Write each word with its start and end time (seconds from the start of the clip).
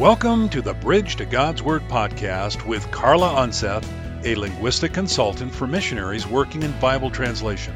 Welcome 0.00 0.48
to 0.48 0.60
the 0.62 0.72
Bridge 0.72 1.16
to 1.16 1.26
God's 1.26 1.62
Word 1.62 1.82
podcast 1.82 2.64
with 2.64 2.90
Carla 2.90 3.34
Unseth, 3.34 3.84
a 4.24 4.34
linguistic 4.34 4.94
consultant 4.94 5.54
for 5.54 5.66
missionaries 5.66 6.26
working 6.26 6.62
in 6.62 6.72
Bible 6.80 7.10
translation. 7.10 7.74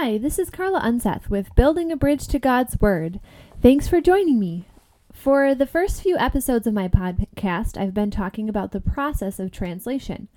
Hi, 0.04 0.18
this 0.18 0.38
is 0.38 0.50
Carla 0.50 0.82
Unseth 0.82 1.30
with 1.30 1.54
Building 1.54 1.90
a 1.90 1.96
Bridge 1.96 2.28
to 2.28 2.38
God's 2.38 2.78
Word. 2.78 3.20
Thanks 3.62 3.88
for 3.88 4.02
joining 4.02 4.38
me. 4.38 4.66
For 5.14 5.54
the 5.54 5.64
first 5.64 6.02
few 6.02 6.18
episodes 6.18 6.66
of 6.66 6.74
my 6.74 6.88
podcast, 6.88 7.80
I've 7.80 7.94
been 7.94 8.10
talking 8.10 8.46
about 8.50 8.72
the 8.72 8.82
process 8.82 9.38
of 9.38 9.50
translation. 9.50 10.28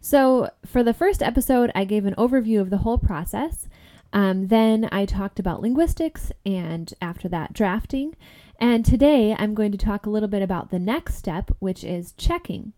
So, 0.00 0.50
for 0.66 0.82
the 0.82 0.92
first 0.92 1.22
episode, 1.22 1.70
I 1.72 1.84
gave 1.84 2.04
an 2.04 2.16
overview 2.16 2.60
of 2.60 2.70
the 2.70 2.78
whole 2.78 2.98
process. 2.98 3.68
Um, 4.12 4.48
then 4.48 4.88
I 4.90 5.06
talked 5.06 5.38
about 5.38 5.62
linguistics, 5.62 6.32
and 6.44 6.92
after 7.00 7.28
that, 7.28 7.52
drafting. 7.52 8.16
And 8.58 8.84
today, 8.84 9.36
I'm 9.38 9.54
going 9.54 9.70
to 9.70 9.78
talk 9.78 10.04
a 10.04 10.10
little 10.10 10.28
bit 10.28 10.42
about 10.42 10.72
the 10.72 10.80
next 10.80 11.14
step, 11.14 11.52
which 11.60 11.84
is 11.84 12.10
checking. 12.14 12.72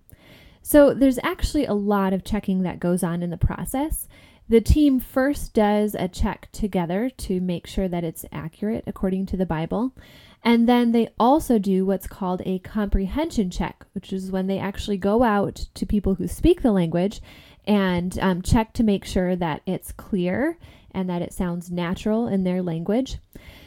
So, 0.60 0.92
there's 0.92 1.18
actually 1.22 1.64
a 1.64 1.72
lot 1.72 2.12
of 2.12 2.22
checking 2.22 2.64
that 2.64 2.80
goes 2.80 3.02
on 3.02 3.22
in 3.22 3.30
the 3.30 3.38
process. 3.38 4.06
The 4.48 4.60
team 4.60 5.00
first 5.00 5.54
does 5.54 5.94
a 5.94 6.06
check 6.06 6.48
together 6.52 7.08
to 7.08 7.40
make 7.40 7.66
sure 7.66 7.88
that 7.88 8.04
it's 8.04 8.26
accurate 8.30 8.84
according 8.86 9.26
to 9.26 9.36
the 9.38 9.46
Bible. 9.46 9.94
And 10.42 10.68
then 10.68 10.92
they 10.92 11.08
also 11.19 11.58
do 11.58 11.86
what's 11.86 12.06
called 12.06 12.42
a 12.44 12.58
comprehension 12.58 13.48
check, 13.50 13.86
which 13.94 14.12
is 14.12 14.30
when 14.30 14.46
they 14.46 14.58
actually 14.58 14.98
go 14.98 15.22
out 15.22 15.66
to 15.72 15.86
people 15.86 16.16
who 16.16 16.28
speak 16.28 16.60
the 16.60 16.72
language 16.72 17.22
and 17.66 18.19
um, 18.20 18.42
check 18.42 18.74
to 18.74 18.82
make 18.82 19.06
sure 19.06 19.34
that 19.34 19.62
it's 19.64 19.92
clear 19.92 20.58
and 20.91 21.08
that 21.08 21.22
it 21.22 21.32
sounds 21.32 21.70
natural 21.70 22.28
in 22.28 22.44
their 22.44 22.62
language. 22.62 23.16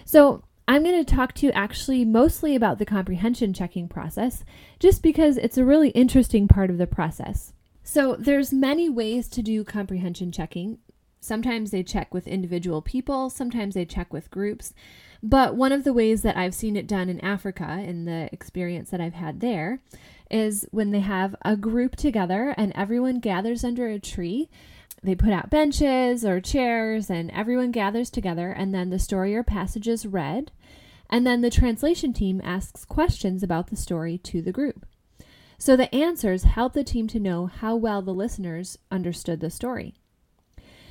So 0.05 0.43
I'm 0.67 0.83
going 0.83 1.03
to 1.03 1.15
talk 1.15 1.33
to 1.35 1.47
you 1.47 1.52
actually 1.53 2.05
mostly 2.05 2.55
about 2.55 2.77
the 2.77 2.85
comprehension 2.85 3.53
checking 3.53 3.87
process, 3.87 4.43
just 4.80 5.02
because 5.02 5.37
it's 5.37 5.57
a 5.57 5.65
really 5.65 5.89
interesting 5.89 6.47
part 6.47 6.69
of 6.69 6.77
the 6.77 6.85
process. 6.85 7.53
So 7.88 8.17
there's 8.19 8.52
many 8.52 8.89
ways 8.89 9.30
to 9.30 9.41
do 9.41 9.63
comprehension 9.63 10.30
checking. 10.30 10.80
Sometimes 11.21 11.71
they 11.71 11.83
check 11.83 12.13
with 12.13 12.27
individual 12.27 12.81
people, 12.81 13.30
sometimes 13.30 13.75
they 13.75 13.85
check 13.85 14.11
with 14.11 14.30
groups. 14.30 14.73
But 15.23 15.55
one 15.55 15.71
of 15.71 15.85
the 15.85 15.93
ways 15.93 16.21
that 16.23 16.35
I've 16.35 16.53
seen 16.53 16.75
it 16.75 16.85
done 16.85 17.08
in 17.08 17.21
Africa, 17.21 17.81
in 17.81 18.03
the 18.03 18.27
experience 18.33 18.89
that 18.89 18.99
I've 18.99 19.13
had 19.13 19.39
there, 19.39 19.80
is 20.30 20.67
when 20.71 20.91
they 20.91 20.99
have 20.99 21.33
a 21.45 21.55
group 21.55 21.95
together 21.95 22.53
and 22.58 22.73
everyone 22.75 23.21
gathers 23.21 23.63
under 23.63 23.88
a 23.88 23.99
tree. 23.99 24.49
They 25.02 25.15
put 25.15 25.31
out 25.31 25.49
benches 25.49 26.25
or 26.25 26.41
chairs 26.41 27.09
and 27.09 27.31
everyone 27.31 27.71
gathers 27.71 28.09
together, 28.09 28.52
and 28.52 28.75
then 28.75 28.89
the 28.89 28.99
story 28.99 29.33
or 29.33 29.43
passage 29.43 29.88
is 29.88 30.05
read. 30.05 30.52
And 31.09 31.25
then 31.25 31.39
the 31.39 31.49
translation 31.49 32.11
team 32.11 32.41
asks 32.43 32.83
questions 32.83 33.43
about 33.43 33.67
the 33.67 33.77
story 33.77 34.17
to 34.25 34.41
the 34.41 34.52
group. 34.52 34.85
So 35.58 35.75
the 35.75 35.94
answers 35.94 36.44
help 36.44 36.73
the 36.73 36.83
team 36.83 37.08
to 37.08 37.19
know 37.19 37.47
how 37.47 37.75
well 37.75 38.02
the 38.02 38.13
listeners 38.13 38.77
understood 38.91 39.39
the 39.39 39.50
story. 39.50 39.95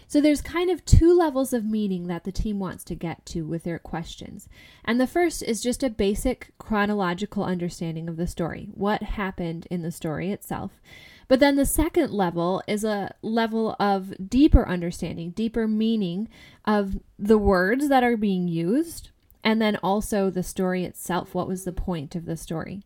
So 0.09 0.21
there's 0.21 0.41
kind 0.41 0.71
of 0.71 0.85
two 0.85 1.17
levels 1.17 1.53
of 1.53 1.65
meaning 1.65 2.07
that 2.07 2.25
the 2.25 2.33
team 2.33 2.61
wants 2.61 2.85
to 2.85 2.95
get 2.95 3.27
to 3.27 3.43
with 3.43 3.65
their 3.65 3.81
questions. 3.81 4.49
And 4.85 5.01
the 5.01 5.07
first 5.07 5.43
is 5.43 5.61
just 5.61 5.83
a 5.83 5.91
basic 5.91 6.53
chronological 6.59 7.43
understanding 7.43 8.09
of 8.09 8.17
the 8.17 8.29
story, 8.29 8.71
what 8.75 9.03
happened 9.03 9.67
in 9.69 9.83
the 9.83 9.91
story 9.91 10.31
itself. 10.31 10.81
But 11.27 11.41
then 11.41 11.57
the 11.57 11.67
second 11.67 12.13
level 12.13 12.63
is 12.69 12.85
a 12.85 13.15
level 13.21 13.75
of 13.81 14.15
deeper 14.29 14.69
understanding, 14.69 15.31
deeper 15.31 15.67
meaning 15.67 16.29
of 16.65 17.01
the 17.19 17.39
words 17.39 17.89
that 17.89 18.05
are 18.05 18.17
being 18.17 18.47
used, 18.47 19.11
and 19.43 19.61
then 19.61 19.77
also 19.83 20.31
the 20.31 20.45
story 20.45 20.85
itself. 20.85 21.35
What 21.35 21.49
was 21.49 21.65
the 21.65 21.73
point 21.73 22.15
of 22.15 22.27
the 22.27 22.37
story? 22.37 22.86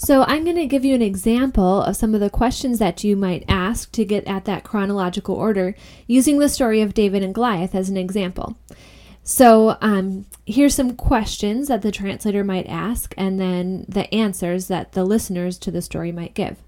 So, 0.00 0.22
I'm 0.22 0.44
going 0.44 0.54
to 0.54 0.66
give 0.66 0.84
you 0.84 0.94
an 0.94 1.02
example 1.02 1.82
of 1.82 1.96
some 1.96 2.14
of 2.14 2.20
the 2.20 2.30
questions 2.30 2.78
that 2.78 3.02
you 3.02 3.16
might 3.16 3.44
ask 3.48 3.90
to 3.92 4.04
get 4.04 4.24
at 4.28 4.44
that 4.44 4.62
chronological 4.62 5.34
order 5.34 5.74
using 6.06 6.38
the 6.38 6.48
story 6.48 6.80
of 6.80 6.94
David 6.94 7.24
and 7.24 7.34
Goliath 7.34 7.74
as 7.74 7.88
an 7.88 7.96
example. 7.96 8.56
So, 9.24 9.76
um, 9.80 10.26
here's 10.46 10.76
some 10.76 10.94
questions 10.94 11.66
that 11.66 11.82
the 11.82 11.90
translator 11.90 12.44
might 12.44 12.68
ask, 12.68 13.12
and 13.18 13.40
then 13.40 13.86
the 13.88 14.12
answers 14.14 14.68
that 14.68 14.92
the 14.92 15.04
listeners 15.04 15.58
to 15.58 15.72
the 15.72 15.82
story 15.82 16.12
might 16.12 16.32
give. 16.32 16.62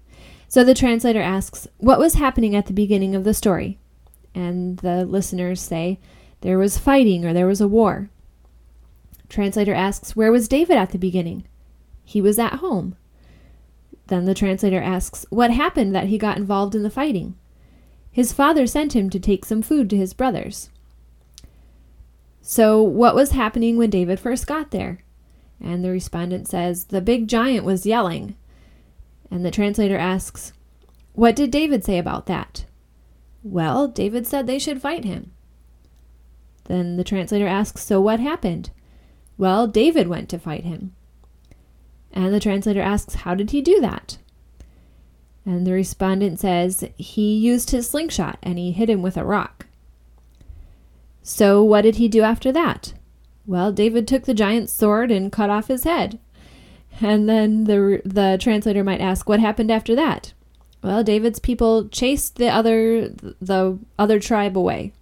So, 0.49 0.65
the 0.65 0.73
translator 0.73 1.21
asks, 1.21 1.69
What 1.77 1.99
was 1.99 2.15
happening 2.15 2.53
at 2.53 2.65
the 2.65 2.73
beginning 2.73 3.15
of 3.15 3.23
the 3.23 3.33
story? 3.33 3.79
And 4.35 4.77
the 4.79 5.05
listeners 5.05 5.61
say, 5.61 6.01
There 6.41 6.57
was 6.57 6.77
fighting 6.77 7.23
or 7.23 7.31
there 7.31 7.47
was 7.47 7.61
a 7.61 7.67
war. 7.69 8.09
Translator 9.29 9.73
asks, 9.73 10.17
Where 10.17 10.33
was 10.33 10.49
David 10.49 10.75
at 10.75 10.89
the 10.89 10.97
beginning? 10.97 11.45
He 12.03 12.19
was 12.19 12.37
at 12.37 12.55
home. 12.55 12.97
Then 14.11 14.25
the 14.25 14.33
translator 14.33 14.81
asks, 14.81 15.25
What 15.29 15.51
happened 15.51 15.95
that 15.95 16.07
he 16.07 16.17
got 16.17 16.35
involved 16.35 16.75
in 16.75 16.83
the 16.83 16.89
fighting? 16.89 17.35
His 18.11 18.33
father 18.33 18.67
sent 18.67 18.93
him 18.93 19.09
to 19.09 19.21
take 19.21 19.45
some 19.45 19.61
food 19.61 19.89
to 19.89 19.95
his 19.95 20.13
brothers. 20.13 20.69
So, 22.41 22.83
what 22.83 23.15
was 23.15 23.31
happening 23.31 23.77
when 23.77 23.89
David 23.89 24.19
first 24.19 24.47
got 24.47 24.71
there? 24.71 25.01
And 25.61 25.81
the 25.81 25.91
respondent 25.91 26.49
says, 26.49 26.83
The 26.83 26.99
big 26.99 27.29
giant 27.29 27.63
was 27.63 27.85
yelling. 27.85 28.35
And 29.31 29.45
the 29.45 29.49
translator 29.49 29.97
asks, 29.97 30.51
What 31.13 31.37
did 31.37 31.49
David 31.49 31.85
say 31.85 31.97
about 31.97 32.25
that? 32.25 32.65
Well, 33.43 33.87
David 33.87 34.27
said 34.27 34.45
they 34.45 34.59
should 34.59 34.81
fight 34.81 35.05
him. 35.05 35.31
Then 36.65 36.97
the 36.97 37.05
translator 37.05 37.47
asks, 37.47 37.85
So 37.85 38.01
what 38.01 38.19
happened? 38.19 38.71
Well, 39.37 39.67
David 39.67 40.09
went 40.09 40.27
to 40.31 40.37
fight 40.37 40.65
him. 40.65 40.95
And 42.13 42.33
the 42.33 42.39
translator 42.39 42.81
asks, 42.81 43.15
How 43.15 43.35
did 43.35 43.51
he 43.51 43.61
do 43.61 43.79
that? 43.81 44.17
And 45.45 45.65
the 45.65 45.73
respondent 45.73 46.39
says, 46.39 46.83
He 46.97 47.37
used 47.37 47.71
his 47.71 47.89
slingshot 47.89 48.37
and 48.43 48.57
he 48.57 48.71
hit 48.71 48.89
him 48.89 49.01
with 49.01 49.17
a 49.17 49.25
rock. 49.25 49.67
So, 51.23 51.63
what 51.63 51.81
did 51.81 51.95
he 51.95 52.07
do 52.07 52.21
after 52.21 52.51
that? 52.51 52.93
Well, 53.45 53.71
David 53.71 54.07
took 54.07 54.25
the 54.25 54.33
giant's 54.33 54.73
sword 54.73 55.11
and 55.11 55.31
cut 55.31 55.49
off 55.49 55.67
his 55.67 55.83
head. 55.83 56.19
And 56.99 57.27
then 57.27 57.63
the, 57.63 58.01
the 58.05 58.37
translator 58.39 58.83
might 58.83 59.01
ask, 59.01 59.27
What 59.27 59.39
happened 59.39 59.71
after 59.71 59.95
that? 59.95 60.33
Well, 60.83 61.03
David's 61.03 61.39
people 61.39 61.87
chased 61.89 62.37
the 62.37 62.49
other 62.49 63.09
the 63.09 63.77
other 63.99 64.19
tribe 64.19 64.57
away. 64.57 64.93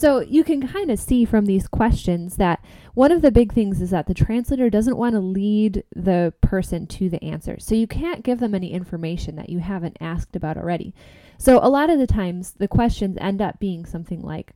So 0.00 0.20
you 0.20 0.44
can 0.44 0.66
kind 0.66 0.90
of 0.90 0.98
see 0.98 1.26
from 1.26 1.44
these 1.44 1.68
questions 1.68 2.36
that 2.36 2.64
one 2.94 3.12
of 3.12 3.20
the 3.20 3.30
big 3.30 3.52
things 3.52 3.82
is 3.82 3.90
that 3.90 4.06
the 4.06 4.14
translator 4.14 4.70
doesn't 4.70 4.96
want 4.96 5.14
to 5.14 5.20
lead 5.20 5.84
the 5.94 6.32
person 6.40 6.86
to 6.86 7.10
the 7.10 7.22
answer. 7.22 7.58
So 7.60 7.74
you 7.74 7.86
can't 7.86 8.22
give 8.22 8.40
them 8.40 8.54
any 8.54 8.72
information 8.72 9.36
that 9.36 9.50
you 9.50 9.58
haven't 9.58 9.98
asked 10.00 10.34
about 10.34 10.56
already. 10.56 10.94
So 11.36 11.60
a 11.62 11.68
lot 11.68 11.90
of 11.90 11.98
the 11.98 12.06
times 12.06 12.52
the 12.52 12.66
questions 12.66 13.18
end 13.20 13.42
up 13.42 13.60
being 13.60 13.84
something 13.84 14.22
like, 14.22 14.52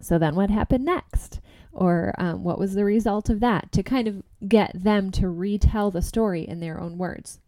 so 0.00 0.18
then 0.18 0.34
what 0.34 0.48
happened 0.48 0.86
next? 0.86 1.42
Or 1.70 2.14
um, 2.16 2.42
what 2.42 2.58
was 2.58 2.74
the 2.74 2.86
result 2.86 3.28
of 3.28 3.40
that? 3.40 3.70
To 3.72 3.82
kind 3.82 4.08
of 4.08 4.22
get 4.48 4.70
them 4.72 5.10
to 5.10 5.28
retell 5.28 5.90
the 5.90 6.00
story 6.00 6.48
in 6.48 6.60
their 6.60 6.80
own 6.80 6.96
words. 6.96 7.40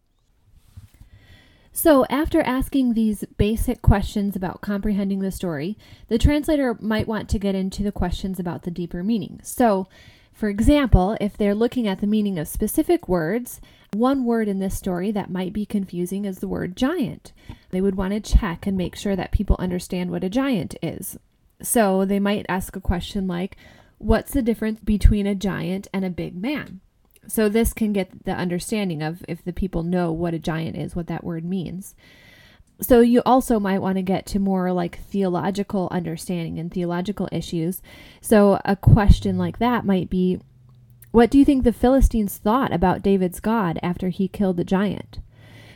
So, 1.73 2.05
after 2.07 2.41
asking 2.41 2.95
these 2.95 3.25
basic 3.39 3.81
questions 3.81 4.35
about 4.35 4.61
comprehending 4.61 5.21
the 5.21 5.31
story, 5.31 5.79
the 6.09 6.19
translator 6.19 6.77
might 6.81 7.07
want 7.07 7.29
to 7.29 7.39
get 7.39 7.55
into 7.55 7.85
the 7.85 7.93
questions 7.93 8.41
about 8.41 8.65
the 8.65 8.73
deeper 8.73 9.05
meaning. 9.05 9.41
So, 9.45 9.87
for 10.33 10.49
example, 10.49 11.17
if 11.21 11.37
they're 11.37 11.55
looking 11.55 11.87
at 11.87 12.01
the 12.01 12.09
meaning 12.09 12.39
of 12.39 12.49
specific 12.49 13.09
words, 13.09 13.61
one 13.93 14.25
word 14.25 14.49
in 14.49 14.59
this 14.59 14.77
story 14.77 15.13
that 15.13 15.31
might 15.31 15.53
be 15.53 15.65
confusing 15.65 16.25
is 16.25 16.39
the 16.39 16.49
word 16.49 16.77
giant. 16.77 17.33
They 17.71 17.81
would 17.81 17.95
want 17.95 18.15
to 18.15 18.39
check 18.39 18.67
and 18.67 18.77
make 18.77 18.97
sure 18.97 19.15
that 19.15 19.33
people 19.33 19.57
understand 19.59 20.11
what 20.11 20.25
a 20.25 20.31
giant 20.31 20.75
is. 20.83 21.19
So, 21.63 22.05
they 22.05 22.19
might 22.19 22.47
ask 22.49 22.75
a 22.75 22.81
question 22.81 23.29
like, 23.29 23.57
What's 23.99 24.33
the 24.33 24.43
difference 24.43 24.81
between 24.81 25.27
a 25.27 25.35
giant 25.35 25.87
and 25.93 26.05
a 26.05 26.11
big 26.11 26.35
man? 26.35 26.81
So 27.31 27.49
this 27.49 27.73
can 27.73 27.93
get 27.93 28.25
the 28.25 28.33
understanding 28.33 29.03
of 29.03 29.25
if 29.29 29.45
the 29.45 29.53
people 29.53 29.83
know 29.83 30.11
what 30.11 30.35
a 30.35 30.39
giant 30.39 30.77
is, 30.77 30.97
what 30.97 31.07
that 31.07 31.25
word 31.25 31.45
means. 31.45 31.95
So 32.81 33.01
you 33.01 33.23
also 33.27 33.61
might 33.61 33.83
want 33.83 33.97
to 33.97 34.03
get 34.03 34.27
to 34.27 34.39
more 34.39 34.73
like 34.73 35.01
theological 35.01 35.89
understanding 35.91 36.59
and 36.59 36.73
theological 36.73 37.29
issues. 37.31 37.83
So 38.21 38.61
a 38.65 38.75
question 38.75 39.37
like 39.39 39.59
that 39.59 39.85
might 39.85 40.11
be 40.11 40.41
what 41.13 41.31
do 41.31 41.39
you 41.39 41.45
think 41.45 41.65
the 41.65 41.73
Philistines 41.73 42.39
thought 42.39 42.73
about 42.73 43.03
David's 43.03 43.41
God 43.41 43.79
after 43.83 44.11
he 44.11 44.29
killed 44.29 44.57
the 44.57 44.65
giant? 44.65 45.19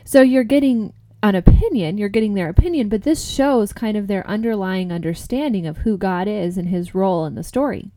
So 0.05 0.21
you're 0.21 0.45
getting 0.45 0.93
an 1.21 1.35
opinion, 1.35 1.97
you're 1.97 2.09
getting 2.09 2.35
their 2.35 2.49
opinion, 2.49 2.87
but 2.87 3.03
this 3.03 3.27
shows 3.27 3.73
kind 3.73 3.97
of 3.97 4.07
their 4.07 4.27
underlying 4.27 4.91
understanding 4.91 5.67
of 5.67 5.79
who 5.79 5.97
God 5.97 6.27
is 6.27 6.57
and 6.57 6.69
his 6.69 6.95
role 6.95 7.25
in 7.25 7.35
the 7.35 7.43
story. 7.43 7.91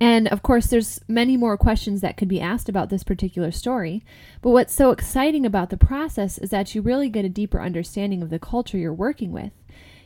And 0.00 0.28
of 0.28 0.42
course, 0.42 0.68
there's 0.68 1.00
many 1.08 1.36
more 1.36 1.56
questions 1.56 2.00
that 2.00 2.16
could 2.16 2.28
be 2.28 2.40
asked 2.40 2.68
about 2.68 2.88
this 2.88 3.02
particular 3.02 3.50
story. 3.50 4.04
But 4.40 4.50
what's 4.50 4.74
so 4.74 4.90
exciting 4.90 5.44
about 5.44 5.70
the 5.70 5.76
process 5.76 6.38
is 6.38 6.50
that 6.50 6.74
you 6.74 6.82
really 6.82 7.08
get 7.08 7.24
a 7.24 7.30
deeper 7.30 7.60
understanding 7.60 8.22
of 8.22 8.30
the 8.30 8.38
culture 8.38 8.78
you're 8.78 8.92
working 8.92 9.32
with. 9.32 9.52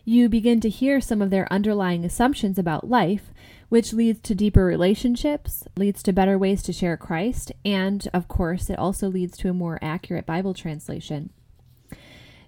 You 0.05 0.29
begin 0.29 0.61
to 0.61 0.69
hear 0.69 1.00
some 1.00 1.23
of 1.23 1.31
their 1.31 1.53
underlying 1.53 2.05
assumptions 2.05 2.59
about 2.59 2.89
life, 2.89 3.33
which 3.69 3.93
leads 3.93 4.21
to 4.21 4.35
deeper 4.35 4.65
relationships, 4.65 5.65
leads 5.77 6.03
to 6.03 6.12
better 6.12 6.37
ways 6.37 6.62
to 6.65 6.73
share 6.73 6.97
Christ, 6.97 7.53
and 7.65 8.09
of 8.12 8.27
course, 8.27 8.69
it 8.69 8.79
also 8.79 9.09
leads 9.09 9.37
to 9.39 9.50
a 9.50 9.55
more 9.55 9.79
accurate 9.81 10.27
Bible 10.27 10.55
translation. 10.55 11.31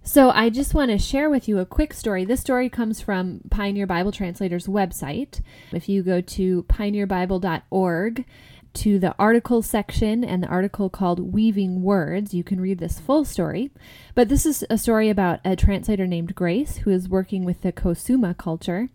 So, 0.07 0.29
I 0.29 0.51
just 0.51 0.75
want 0.75 0.91
to 0.91 0.99
share 0.99 1.31
with 1.31 1.49
you 1.49 1.59
a 1.59 1.65
quick 1.65 1.95
story. 1.95 2.27
This 2.27 2.43
story 2.43 2.69
comes 2.69 3.01
from 3.01 3.41
Pioneer 3.51 3.87
Bible 3.87 4.13
Translator's 4.13 4.67
website. 4.67 5.41
If 5.73 5.89
you 5.89 6.03
go 6.03 6.21
to 6.21 6.63
pioneerbible.org 6.65 8.27
to 8.75 8.99
the 8.99 9.15
article 9.19 9.63
section 9.63 10.23
and 10.23 10.43
the 10.43 10.49
article 10.49 10.91
called 10.91 11.33
Weaving 11.33 11.83
Words, 11.83 12.35
you 12.35 12.45
can 12.45 12.61
read 12.61 12.81
this 12.81 13.01
full 13.01 13.25
story. 13.25 13.71
But 14.15 14.29
this 14.29 14.45
is 14.45 14.63
a 14.69 14.77
story 14.77 15.09
about 15.09 15.41
a 15.43 15.57
translator 15.57 16.07
named 16.07 16.35
Grace 16.35 16.77
who 16.77 16.91
is 16.91 17.09
working 17.09 17.47
with 17.47 17.63
the 17.63 17.73
Kosuma 17.73 18.35
culture. 18.35 18.91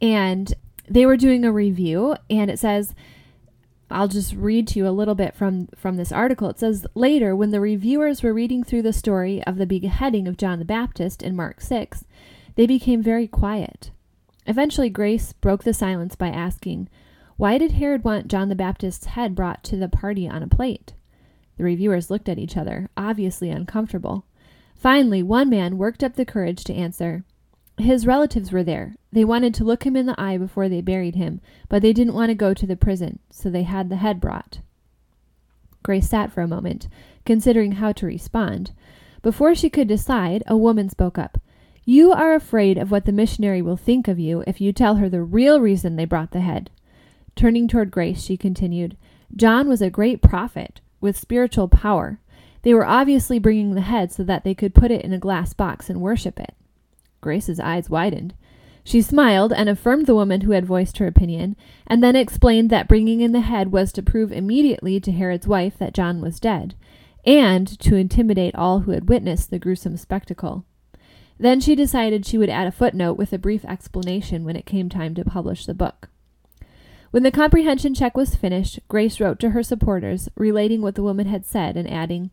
And 0.00 0.54
they 0.88 1.04
were 1.04 1.18
doing 1.18 1.44
a 1.44 1.52
review, 1.52 2.16
and 2.30 2.50
it 2.50 2.58
says, 2.58 2.94
I'll 3.90 4.08
just 4.08 4.34
read 4.34 4.68
to 4.68 4.78
you 4.78 4.86
a 4.86 4.90
little 4.90 5.14
bit 5.14 5.34
from, 5.34 5.68
from 5.74 5.96
this 5.96 6.12
article. 6.12 6.48
It 6.50 6.58
says 6.58 6.86
Later, 6.94 7.34
when 7.34 7.50
the 7.50 7.60
reviewers 7.60 8.22
were 8.22 8.34
reading 8.34 8.62
through 8.62 8.82
the 8.82 8.92
story 8.92 9.42
of 9.44 9.56
the 9.56 9.66
beheading 9.66 10.28
of 10.28 10.36
John 10.36 10.58
the 10.58 10.64
Baptist 10.64 11.22
in 11.22 11.34
Mark 11.34 11.60
6, 11.60 12.04
they 12.56 12.66
became 12.66 13.02
very 13.02 13.26
quiet. 13.26 13.90
Eventually, 14.46 14.90
Grace 14.90 15.32
broke 15.32 15.64
the 15.64 15.72
silence 15.72 16.16
by 16.16 16.28
asking, 16.28 16.88
Why 17.36 17.56
did 17.56 17.72
Herod 17.72 18.04
want 18.04 18.28
John 18.28 18.48
the 18.48 18.54
Baptist's 18.54 19.06
head 19.06 19.34
brought 19.34 19.64
to 19.64 19.76
the 19.76 19.88
party 19.88 20.28
on 20.28 20.42
a 20.42 20.48
plate? 20.48 20.94
The 21.56 21.64
reviewers 21.64 22.10
looked 22.10 22.28
at 22.28 22.38
each 22.38 22.56
other, 22.56 22.88
obviously 22.96 23.50
uncomfortable. 23.50 24.24
Finally, 24.74 25.22
one 25.22 25.50
man 25.50 25.76
worked 25.76 26.04
up 26.04 26.14
the 26.14 26.24
courage 26.24 26.62
to 26.64 26.74
answer, 26.74 27.24
his 27.80 28.06
relatives 28.06 28.52
were 28.52 28.62
there. 28.62 28.94
They 29.12 29.24
wanted 29.24 29.54
to 29.54 29.64
look 29.64 29.84
him 29.84 29.96
in 29.96 30.06
the 30.06 30.20
eye 30.20 30.38
before 30.38 30.68
they 30.68 30.80
buried 30.80 31.14
him, 31.14 31.40
but 31.68 31.82
they 31.82 31.92
didn't 31.92 32.14
want 32.14 32.30
to 32.30 32.34
go 32.34 32.54
to 32.54 32.66
the 32.66 32.76
prison, 32.76 33.18
so 33.30 33.48
they 33.48 33.62
had 33.62 33.88
the 33.88 33.96
head 33.96 34.20
brought. 34.20 34.60
Grace 35.82 36.08
sat 36.08 36.32
for 36.32 36.40
a 36.40 36.48
moment, 36.48 36.88
considering 37.24 37.72
how 37.72 37.92
to 37.92 38.06
respond. 38.06 38.72
Before 39.22 39.54
she 39.54 39.70
could 39.70 39.88
decide, 39.88 40.42
a 40.46 40.56
woman 40.56 40.88
spoke 40.88 41.18
up. 41.18 41.38
You 41.84 42.12
are 42.12 42.34
afraid 42.34 42.76
of 42.76 42.90
what 42.90 43.06
the 43.06 43.12
missionary 43.12 43.62
will 43.62 43.76
think 43.76 44.08
of 44.08 44.18
you 44.18 44.44
if 44.46 44.60
you 44.60 44.72
tell 44.72 44.96
her 44.96 45.08
the 45.08 45.22
real 45.22 45.60
reason 45.60 45.96
they 45.96 46.04
brought 46.04 46.32
the 46.32 46.40
head. 46.40 46.70
Turning 47.34 47.68
toward 47.68 47.90
Grace, 47.90 48.22
she 48.22 48.36
continued, 48.36 48.96
John 49.34 49.68
was 49.68 49.80
a 49.80 49.90
great 49.90 50.20
prophet 50.20 50.80
with 51.00 51.16
spiritual 51.16 51.68
power. 51.68 52.20
They 52.62 52.74
were 52.74 52.84
obviously 52.84 53.38
bringing 53.38 53.74
the 53.74 53.80
head 53.82 54.12
so 54.12 54.22
that 54.24 54.44
they 54.44 54.54
could 54.54 54.74
put 54.74 54.90
it 54.90 55.04
in 55.04 55.12
a 55.12 55.18
glass 55.18 55.54
box 55.54 55.88
and 55.88 56.00
worship 56.00 56.38
it. 56.40 56.54
Grace's 57.20 57.60
eyes 57.60 57.90
widened. 57.90 58.34
She 58.84 59.02
smiled 59.02 59.52
and 59.52 59.68
affirmed 59.68 60.06
the 60.06 60.14
woman 60.14 60.40
who 60.42 60.52
had 60.52 60.64
voiced 60.64 60.98
her 60.98 61.06
opinion, 61.06 61.56
and 61.86 62.02
then 62.02 62.16
explained 62.16 62.70
that 62.70 62.88
bringing 62.88 63.20
in 63.20 63.32
the 63.32 63.40
head 63.40 63.70
was 63.70 63.92
to 63.92 64.02
prove 64.02 64.32
immediately 64.32 64.98
to 65.00 65.12
Herod's 65.12 65.46
wife 65.46 65.76
that 65.78 65.92
John 65.92 66.20
was 66.20 66.40
dead, 66.40 66.74
and 67.26 67.78
to 67.80 67.96
intimidate 67.96 68.54
all 68.54 68.80
who 68.80 68.92
had 68.92 69.08
witnessed 69.08 69.50
the 69.50 69.58
gruesome 69.58 69.96
spectacle. 69.96 70.64
Then 71.38 71.60
she 71.60 71.74
decided 71.74 72.24
she 72.24 72.38
would 72.38 72.48
add 72.48 72.66
a 72.66 72.72
footnote 72.72 73.18
with 73.18 73.32
a 73.32 73.38
brief 73.38 73.64
explanation 73.64 74.44
when 74.44 74.56
it 74.56 74.66
came 74.66 74.88
time 74.88 75.14
to 75.14 75.24
publish 75.24 75.66
the 75.66 75.74
book. 75.74 76.08
When 77.10 77.22
the 77.22 77.30
comprehension 77.30 77.94
check 77.94 78.16
was 78.16 78.34
finished, 78.34 78.80
Grace 78.88 79.20
wrote 79.20 79.38
to 79.40 79.50
her 79.50 79.62
supporters, 79.62 80.28
relating 80.34 80.82
what 80.82 80.94
the 80.94 81.02
woman 81.02 81.26
had 81.26 81.46
said 81.46 81.76
and 81.76 81.90
adding, 81.90 82.30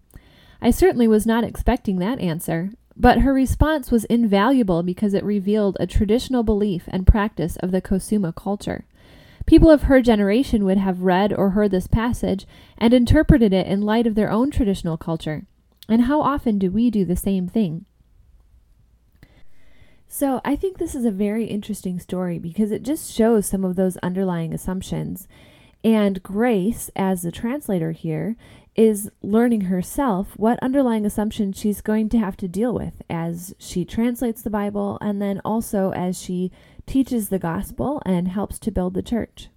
I 0.61 0.71
certainly 0.71 1.07
was 1.07 1.25
not 1.25 1.43
expecting 1.43 1.99
that 1.99 2.19
answer. 2.19 2.71
But 2.97 3.19
her 3.19 3.33
response 3.33 3.91
was 3.91 4.05
invaluable 4.05 4.81
because 4.81 5.13
it 5.13 5.23
revealed 5.23 5.77
a 5.79 5.87
traditional 5.87 6.43
belief 6.43 6.83
and 6.87 7.05
practice 7.05 7.57
of 7.57 7.71
the 7.71 7.81
Kosuma 7.81 8.31
culture. 8.33 8.85
People 9.45 9.69
of 9.69 9.83
her 9.83 10.01
generation 10.01 10.65
would 10.65 10.77
have 10.77 11.03
read 11.03 11.33
or 11.33 11.51
heard 11.51 11.71
this 11.71 11.87
passage 11.87 12.47
and 12.77 12.93
interpreted 12.93 13.53
it 13.53 13.67
in 13.67 13.81
light 13.81 14.07
of 14.07 14.15
their 14.15 14.31
own 14.31 14.49
traditional 14.49 14.97
culture. 14.97 15.45
And 15.87 16.03
how 16.03 16.21
often 16.21 16.57
do 16.57 16.71
we 16.71 16.89
do 16.89 17.05
the 17.05 17.15
same 17.15 17.47
thing? 17.47 17.85
So, 20.07 20.39
I 20.45 20.55
think 20.55 20.77
this 20.77 20.95
is 20.95 21.03
a 21.03 21.11
very 21.11 21.45
interesting 21.45 21.99
story 21.99 22.39
because 22.39 22.71
it 22.71 22.83
just 22.83 23.11
shows 23.11 23.45
some 23.45 23.65
of 23.65 23.75
those 23.75 23.97
underlying 23.97 24.53
assumptions. 24.53 25.27
And 25.85 26.23
Grace, 26.23 26.89
as 26.95 27.21
the 27.21 27.31
translator 27.31 27.91
here, 27.91 28.35
is 28.75 29.11
learning 29.21 29.61
herself 29.61 30.29
what 30.35 30.57
underlying 30.63 31.05
assumptions 31.05 31.59
she's 31.59 31.79
going 31.79 32.09
to 32.09 32.17
have 32.17 32.35
to 32.37 32.47
deal 32.47 32.73
with 32.73 33.03
as 33.07 33.53
she 33.59 33.85
translates 33.85 34.41
the 34.41 34.49
Bible 34.49 34.97
and 34.99 35.21
then 35.21 35.39
also 35.45 35.91
as 35.91 36.19
she 36.19 36.51
teaches 36.87 37.29
the 37.29 37.37
gospel 37.37 38.01
and 38.03 38.29
helps 38.29 38.57
to 38.57 38.71
build 38.71 38.95
the 38.95 39.03
church. 39.03 39.49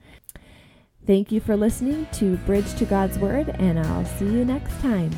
Thank 1.07 1.31
you 1.31 1.41
for 1.41 1.57
listening 1.57 2.07
to 2.13 2.37
Bridge 2.37 2.75
to 2.75 2.85
God's 2.85 3.17
Word, 3.17 3.49
and 3.57 3.79
I'll 3.79 4.05
see 4.05 4.25
you 4.25 4.45
next 4.45 4.79
time. 4.79 5.09